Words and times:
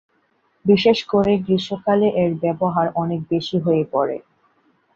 বিশেষ 0.65 0.97
করে 1.05 1.31
গ্রীষ্মকালে 1.37 2.07
এর 2.15 2.31
ব্যবহার 2.43 2.87
অনেক 2.95 3.19
বেশি 3.31 3.57
হয়ে 3.59 3.83
পড়ে। 3.93 4.17